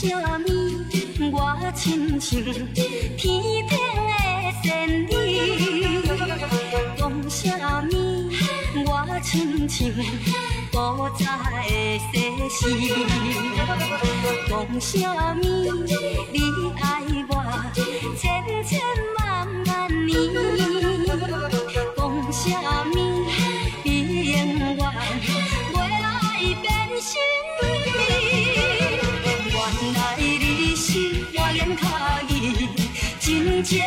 [0.00, 1.30] 讲什么？
[1.30, 1.36] 我
[1.74, 2.48] 亲像天
[3.16, 3.22] 顶
[3.68, 3.72] 的
[4.62, 4.64] 仙
[5.02, 5.12] 女
[6.96, 7.92] 讲什么？
[8.86, 8.88] 我
[9.22, 9.78] 亲像
[10.72, 10.74] 古
[11.18, 11.20] 早
[11.52, 11.68] 的
[12.10, 12.10] 西
[12.48, 12.60] 施
[13.54, 13.58] 讲
[14.80, 14.80] 什么？
[16.32, 16.34] 你
[16.80, 16.82] 爱
[17.28, 17.30] 我
[18.14, 18.20] 千
[18.64, 18.70] 千
[19.18, 19.20] 万
[19.66, 19.70] 万
[20.06, 20.10] 年
[21.96, 22.00] 讲
[22.32, 22.42] 什
[22.94, 22.96] 么
[33.52, 33.82] 真情予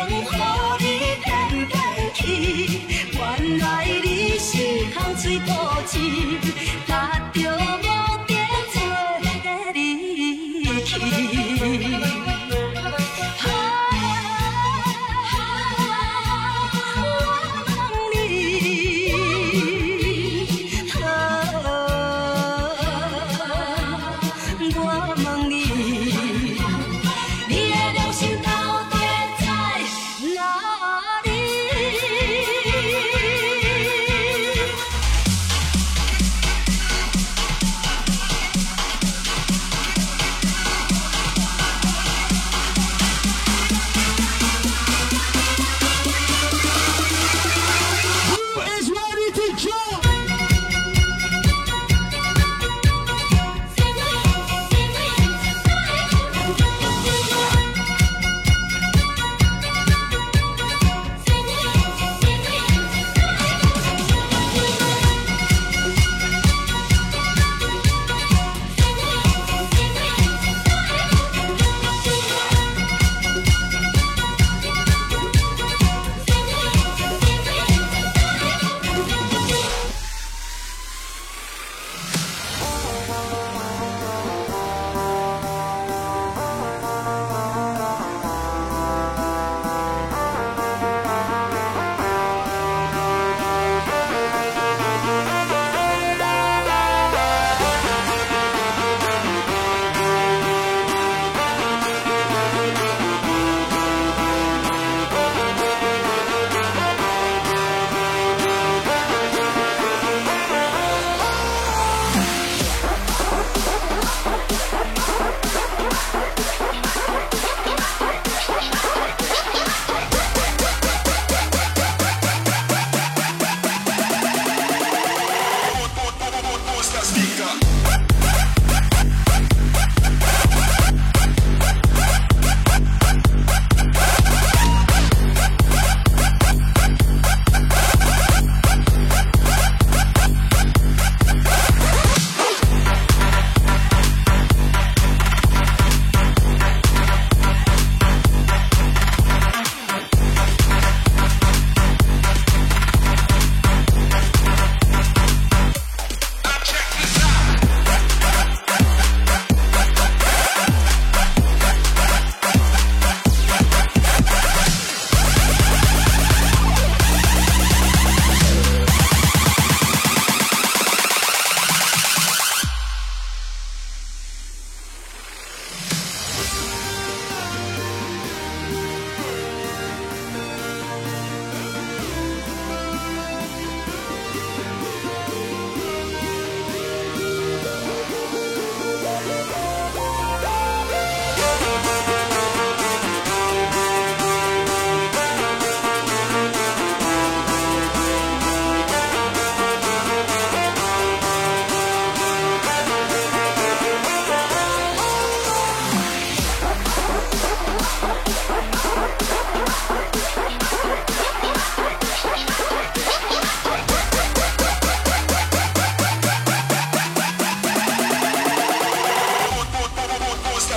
[0.78, 0.84] 你
[1.24, 1.74] 骗骗
[2.14, 2.22] 去，
[3.12, 4.52] 原来你是
[4.94, 5.50] 空嘴布
[5.84, 5.98] 嘴，
[6.86, 7.40] 达着
[7.82, 7.88] 目
[8.28, 8.30] 的
[8.72, 8.76] 找
[9.74, 11.95] 你离去。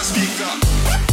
[0.10, 1.09] speak up.